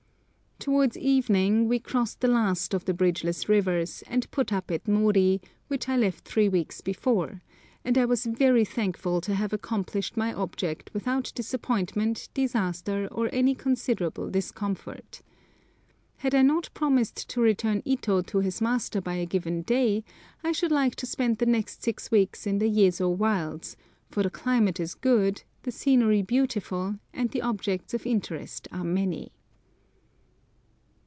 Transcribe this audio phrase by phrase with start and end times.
[0.63, 5.41] Towards evening we crossed the last of the bridgeless rivers, and put up at Mori,
[5.69, 7.41] which I left three weeks before,
[7.83, 13.55] and I was very thankful to have accomplished my object without disappointment, disaster, or any
[13.55, 15.23] considerable discomfort.
[16.17, 20.03] Had I not promised to return Ito to his master by a given day,
[20.43, 23.77] I should like to spend the next six weeks in the Yezo wilds,
[24.11, 29.31] for the climate is good, the scenery beautiful, and the objects of interest are many.